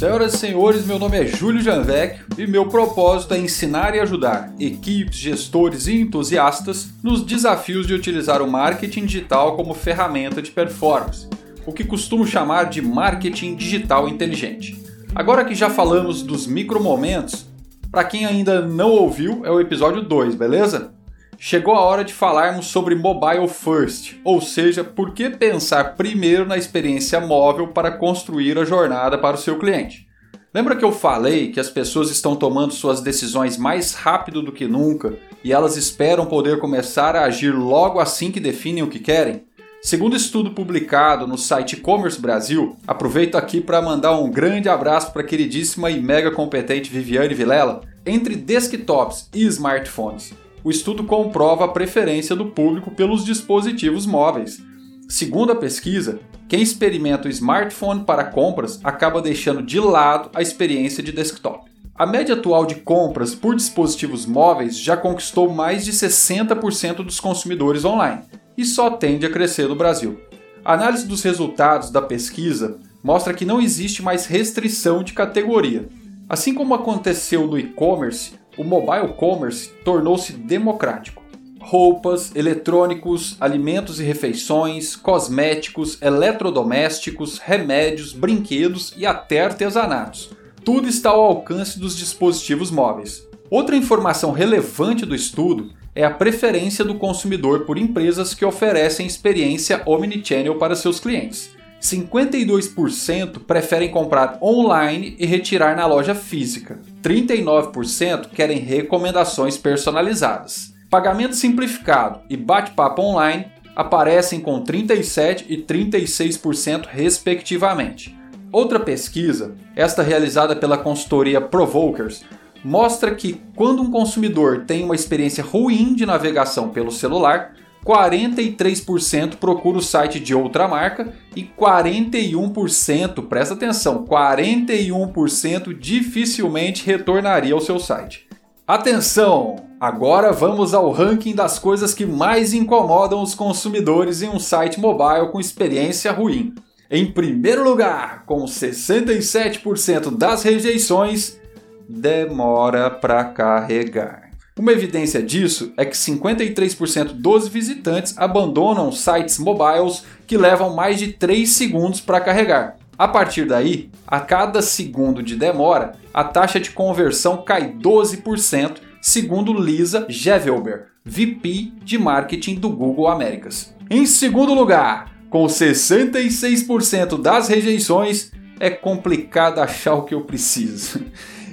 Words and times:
Senhoras 0.00 0.32
e 0.32 0.38
senhores, 0.38 0.86
meu 0.86 0.98
nome 0.98 1.18
é 1.18 1.26
Júlio 1.26 1.60
Janvec 1.60 2.20
e 2.38 2.46
meu 2.46 2.64
propósito 2.70 3.34
é 3.34 3.38
ensinar 3.38 3.94
e 3.94 4.00
ajudar 4.00 4.50
equipes, 4.58 5.18
gestores 5.18 5.86
e 5.88 6.00
entusiastas 6.00 6.88
nos 7.02 7.22
desafios 7.22 7.86
de 7.86 7.92
utilizar 7.92 8.40
o 8.40 8.50
marketing 8.50 9.04
digital 9.04 9.56
como 9.56 9.74
ferramenta 9.74 10.40
de 10.40 10.50
performance, 10.50 11.28
o 11.66 11.72
que 11.74 11.84
costumo 11.84 12.26
chamar 12.26 12.70
de 12.70 12.80
marketing 12.80 13.54
digital 13.54 14.08
inteligente. 14.08 14.82
Agora 15.14 15.44
que 15.44 15.54
já 15.54 15.68
falamos 15.68 16.22
dos 16.22 16.46
micromomentos, 16.46 17.44
para 17.92 18.04
quem 18.04 18.24
ainda 18.24 18.62
não 18.62 18.92
ouviu, 18.92 19.44
é 19.44 19.50
o 19.50 19.60
episódio 19.60 20.00
2, 20.00 20.34
beleza? 20.34 20.94
Chegou 21.42 21.72
a 21.72 21.80
hora 21.80 22.04
de 22.04 22.12
falarmos 22.12 22.66
sobre 22.66 22.94
mobile 22.94 23.48
first, 23.48 24.14
ou 24.22 24.42
seja, 24.42 24.84
por 24.84 25.14
que 25.14 25.30
pensar 25.30 25.96
primeiro 25.96 26.44
na 26.44 26.58
experiência 26.58 27.18
móvel 27.18 27.68
para 27.68 27.90
construir 27.90 28.58
a 28.58 28.64
jornada 28.66 29.16
para 29.16 29.36
o 29.36 29.40
seu 29.40 29.58
cliente. 29.58 30.06
Lembra 30.52 30.76
que 30.76 30.84
eu 30.84 30.92
falei 30.92 31.50
que 31.50 31.58
as 31.58 31.70
pessoas 31.70 32.10
estão 32.10 32.36
tomando 32.36 32.74
suas 32.74 33.00
decisões 33.00 33.56
mais 33.56 33.94
rápido 33.94 34.42
do 34.42 34.52
que 34.52 34.68
nunca 34.68 35.14
e 35.42 35.50
elas 35.50 35.78
esperam 35.78 36.26
poder 36.26 36.58
começar 36.58 37.16
a 37.16 37.24
agir 37.24 37.52
logo 37.52 37.98
assim 37.98 38.30
que 38.30 38.38
definem 38.38 38.82
o 38.82 38.90
que 38.90 38.98
querem? 38.98 39.44
Segundo 39.80 40.14
estudo 40.14 40.50
publicado 40.50 41.26
no 41.26 41.38
site 41.38 41.72
E-Commerce 41.72 42.20
Brasil, 42.20 42.76
aproveito 42.86 43.36
aqui 43.36 43.62
para 43.62 43.80
mandar 43.80 44.12
um 44.12 44.30
grande 44.30 44.68
abraço 44.68 45.10
para 45.10 45.22
a 45.22 45.26
queridíssima 45.26 45.90
e 45.90 46.02
mega 46.02 46.30
competente 46.30 46.90
Viviane 46.90 47.32
Vilela. 47.32 47.80
Entre 48.04 48.36
desktops 48.36 49.30
e 49.34 49.44
smartphones, 49.46 50.34
o 50.62 50.70
estudo 50.70 51.04
comprova 51.04 51.64
a 51.64 51.68
preferência 51.68 52.36
do 52.36 52.46
público 52.46 52.90
pelos 52.90 53.24
dispositivos 53.24 54.06
móveis. 54.06 54.62
Segundo 55.08 55.52
a 55.52 55.56
pesquisa, 55.56 56.20
quem 56.48 56.62
experimenta 56.62 57.28
o 57.28 57.30
smartphone 57.30 58.04
para 58.04 58.24
compras 58.24 58.80
acaba 58.84 59.22
deixando 59.22 59.62
de 59.62 59.80
lado 59.80 60.30
a 60.34 60.42
experiência 60.42 61.02
de 61.02 61.12
desktop. 61.12 61.70
A 61.94 62.06
média 62.06 62.34
atual 62.34 62.64
de 62.64 62.76
compras 62.76 63.34
por 63.34 63.54
dispositivos 63.54 64.24
móveis 64.24 64.78
já 64.78 64.96
conquistou 64.96 65.52
mais 65.52 65.84
de 65.84 65.92
60% 65.92 67.04
dos 67.04 67.20
consumidores 67.20 67.84
online 67.84 68.22
e 68.56 68.64
só 68.64 68.90
tende 68.90 69.26
a 69.26 69.30
crescer 69.30 69.68
no 69.68 69.76
Brasil. 69.76 70.18
A 70.64 70.74
análise 70.74 71.06
dos 71.06 71.22
resultados 71.22 71.90
da 71.90 72.02
pesquisa 72.02 72.78
mostra 73.02 73.34
que 73.34 73.44
não 73.44 73.60
existe 73.60 74.02
mais 74.02 74.26
restrição 74.26 75.02
de 75.02 75.12
categoria. 75.12 75.88
Assim 76.28 76.54
como 76.54 76.74
aconteceu 76.74 77.46
no 77.46 77.58
e-commerce, 77.58 78.32
o 78.60 78.64
mobile 78.64 79.14
commerce 79.16 79.70
tornou-se 79.82 80.34
democrático. 80.34 81.22
Roupas, 81.58 82.36
eletrônicos, 82.36 83.36
alimentos 83.40 83.98
e 83.98 84.04
refeições, 84.04 84.94
cosméticos, 84.94 86.00
eletrodomésticos, 86.02 87.38
remédios, 87.38 88.12
brinquedos 88.12 88.92
e 88.98 89.06
até 89.06 89.42
artesanatos. 89.42 90.30
Tudo 90.62 90.88
está 90.88 91.08
ao 91.08 91.22
alcance 91.22 91.80
dos 91.80 91.96
dispositivos 91.96 92.70
móveis. 92.70 93.26
Outra 93.48 93.74
informação 93.74 94.30
relevante 94.30 95.06
do 95.06 95.14
estudo 95.14 95.70
é 95.94 96.04
a 96.04 96.10
preferência 96.10 96.84
do 96.84 96.96
consumidor 96.96 97.64
por 97.64 97.78
empresas 97.78 98.34
que 98.34 98.44
oferecem 98.44 99.06
experiência 99.06 99.82
omnichannel 99.86 100.56
para 100.56 100.76
seus 100.76 101.00
clientes. 101.00 101.50
52% 101.80 103.38
preferem 103.46 103.90
comprar 103.90 104.38
online 104.42 105.16
e 105.18 105.24
retirar 105.24 105.74
na 105.74 105.86
loja 105.86 106.14
física. 106.14 106.78
39% 107.02 108.28
querem 108.30 108.58
recomendações 108.58 109.56
personalizadas. 109.56 110.74
Pagamento 110.88 111.36
simplificado 111.36 112.20
e 112.28 112.36
bate-papo 112.36 113.02
online 113.02 113.46
aparecem 113.74 114.40
com 114.40 114.62
37% 114.62 115.44
e 115.48 115.56
36%, 115.56 116.86
respectivamente. 116.90 118.18
Outra 118.52 118.80
pesquisa, 118.80 119.54
esta 119.76 120.02
realizada 120.02 120.56
pela 120.56 120.76
consultoria 120.76 121.40
Provokers, 121.40 122.24
mostra 122.64 123.14
que 123.14 123.40
quando 123.54 123.80
um 123.80 123.90
consumidor 123.90 124.64
tem 124.66 124.84
uma 124.84 124.94
experiência 124.94 125.42
ruim 125.42 125.94
de 125.94 126.04
navegação 126.04 126.70
pelo 126.70 126.90
celular, 126.90 127.54
43% 127.84 129.36
procura 129.36 129.78
o 129.78 129.82
site 129.82 130.20
de 130.20 130.34
outra 130.34 130.68
marca 130.68 131.14
e 131.34 131.42
41%, 131.42 133.26
presta 133.26 133.54
atenção, 133.54 134.04
41% 134.04 135.78
dificilmente 135.78 136.84
retornaria 136.84 137.54
ao 137.54 137.60
seu 137.60 137.78
site. 137.78 138.28
Atenção! 138.66 139.56
Agora 139.80 140.30
vamos 140.30 140.74
ao 140.74 140.90
ranking 140.90 141.34
das 141.34 141.58
coisas 141.58 141.94
que 141.94 142.04
mais 142.04 142.52
incomodam 142.52 143.22
os 143.22 143.34
consumidores 143.34 144.20
em 144.20 144.28
um 144.28 144.38
site 144.38 144.78
mobile 144.78 145.32
com 145.32 145.40
experiência 145.40 146.12
ruim. 146.12 146.54
Em 146.90 147.10
primeiro 147.10 147.64
lugar, 147.64 148.24
com 148.26 148.44
67% 148.44 150.16
das 150.16 150.42
rejeições, 150.42 151.40
demora 151.88 152.90
para 152.90 153.24
carregar. 153.24 154.29
Uma 154.60 154.72
evidência 154.72 155.22
disso 155.22 155.72
é 155.74 155.86
que 155.86 155.96
53% 155.96 157.12
dos 157.14 157.48
visitantes 157.48 158.12
abandonam 158.18 158.92
sites 158.92 159.38
mobiles 159.38 160.04
que 160.26 160.36
levam 160.36 160.76
mais 160.76 160.98
de 160.98 161.14
3 161.14 161.48
segundos 161.48 162.02
para 162.02 162.20
carregar. 162.20 162.76
A 162.98 163.08
partir 163.08 163.46
daí, 163.46 163.88
a 164.06 164.20
cada 164.20 164.60
segundo 164.60 165.22
de 165.22 165.34
demora, 165.34 165.92
a 166.12 166.22
taxa 166.22 166.60
de 166.60 166.72
conversão 166.72 167.42
cai 167.42 167.72
12%, 167.72 168.82
segundo 169.00 169.54
Lisa 169.54 170.04
Gevelber, 170.10 170.88
VP 171.06 171.72
de 171.82 171.96
marketing 171.96 172.56
do 172.56 172.68
Google 172.68 173.08
Américas. 173.08 173.74
Em 173.88 174.04
segundo 174.04 174.52
lugar, 174.52 175.10
com 175.30 175.46
66% 175.46 177.18
das 177.18 177.48
rejeições, 177.48 178.30
é 178.60 178.68
complicado 178.68 179.58
achar 179.58 179.94
o 179.94 180.02
que 180.02 180.12
eu 180.12 180.20
preciso. 180.20 181.00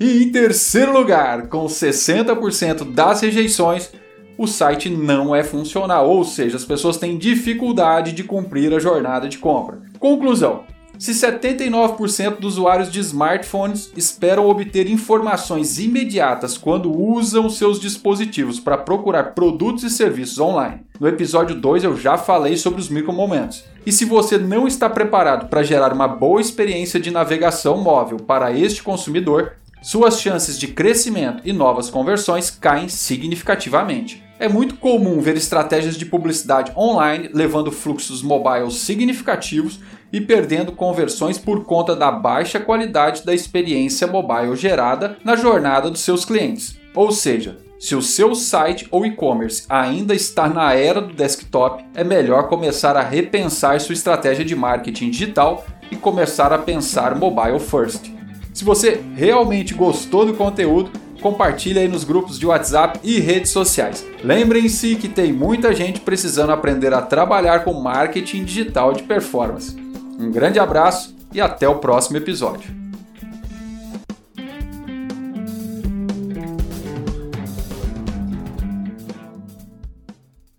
E 0.00 0.22
em 0.22 0.30
terceiro 0.30 0.92
lugar, 0.92 1.48
com 1.48 1.66
60% 1.66 2.92
das 2.92 3.20
rejeições, 3.20 3.90
o 4.36 4.46
site 4.46 4.88
não 4.88 5.34
é 5.34 5.42
funcional, 5.42 6.08
ou 6.08 6.24
seja, 6.24 6.56
as 6.56 6.64
pessoas 6.64 6.96
têm 6.96 7.18
dificuldade 7.18 8.12
de 8.12 8.22
cumprir 8.22 8.72
a 8.72 8.78
jornada 8.78 9.28
de 9.28 9.38
compra. 9.38 9.80
Conclusão: 9.98 10.62
se 10.98 11.12
79% 11.12 12.38
dos 12.38 12.54
usuários 12.54 12.90
de 12.90 12.98
smartphones 12.98 13.92
esperam 13.96 14.48
obter 14.48 14.90
informações 14.90 15.78
imediatas 15.78 16.58
quando 16.58 16.92
usam 16.92 17.48
seus 17.48 17.78
dispositivos 17.78 18.58
para 18.58 18.76
procurar 18.76 19.32
produtos 19.34 19.84
e 19.84 19.90
serviços 19.90 20.40
online. 20.40 20.80
No 20.98 21.06
episódio 21.06 21.54
2 21.54 21.84
eu 21.84 21.96
já 21.96 22.18
falei 22.18 22.56
sobre 22.56 22.80
os 22.80 22.88
micromomentos. 22.88 23.64
E 23.86 23.92
se 23.92 24.04
você 24.04 24.38
não 24.38 24.66
está 24.66 24.90
preparado 24.90 25.48
para 25.48 25.62
gerar 25.62 25.92
uma 25.92 26.08
boa 26.08 26.40
experiência 26.40 26.98
de 26.98 27.12
navegação 27.12 27.78
móvel 27.78 28.18
para 28.18 28.52
este 28.52 28.82
consumidor, 28.82 29.52
suas 29.80 30.20
chances 30.20 30.58
de 30.58 30.68
crescimento 30.68 31.42
e 31.44 31.52
novas 31.52 31.88
conversões 31.88 32.50
caem 32.50 32.88
significativamente. 32.88 34.22
É 34.38 34.48
muito 34.48 34.76
comum 34.76 35.20
ver 35.20 35.36
estratégias 35.36 35.96
de 35.96 36.06
publicidade 36.06 36.72
online 36.76 37.28
levando 37.32 37.72
fluxos 37.72 38.22
mobiles 38.22 38.74
significativos 38.74 39.80
e 40.12 40.20
perdendo 40.20 40.72
conversões 40.72 41.38
por 41.38 41.64
conta 41.64 41.94
da 41.96 42.10
baixa 42.10 42.60
qualidade 42.60 43.24
da 43.24 43.34
experiência 43.34 44.06
mobile 44.06 44.54
gerada 44.56 45.16
na 45.24 45.34
jornada 45.34 45.90
dos 45.90 46.00
seus 46.00 46.24
clientes. 46.24 46.78
Ou 46.94 47.10
seja, 47.10 47.58
se 47.78 47.94
o 47.94 48.02
seu 48.02 48.34
site 48.34 48.88
ou 48.90 49.06
e-commerce 49.06 49.64
ainda 49.68 50.14
está 50.14 50.48
na 50.48 50.74
era 50.74 51.00
do 51.00 51.14
desktop, 51.14 51.84
é 51.94 52.02
melhor 52.02 52.48
começar 52.48 52.96
a 52.96 53.02
repensar 53.02 53.80
sua 53.80 53.92
estratégia 53.92 54.44
de 54.44 54.56
marketing 54.56 55.10
digital 55.10 55.64
e 55.90 55.96
começar 55.96 56.52
a 56.52 56.58
pensar 56.58 57.14
mobile 57.14 57.60
first. 57.60 58.17
Se 58.58 58.64
você 58.64 59.00
realmente 59.14 59.72
gostou 59.72 60.26
do 60.26 60.34
conteúdo, 60.34 60.90
compartilhe 61.22 61.78
aí 61.78 61.86
nos 61.86 62.02
grupos 62.02 62.40
de 62.40 62.44
WhatsApp 62.44 62.98
e 63.04 63.20
redes 63.20 63.52
sociais. 63.52 64.04
Lembrem-se 64.24 64.96
que 64.96 65.06
tem 65.06 65.32
muita 65.32 65.72
gente 65.72 66.00
precisando 66.00 66.50
aprender 66.50 66.92
a 66.92 67.00
trabalhar 67.00 67.62
com 67.62 67.72
marketing 67.72 68.42
digital 68.42 68.92
de 68.92 69.04
performance. 69.04 69.76
Um 70.18 70.32
grande 70.32 70.58
abraço 70.58 71.14
e 71.32 71.40
até 71.40 71.68
o 71.68 71.76
próximo 71.76 72.16
episódio. 72.16 72.77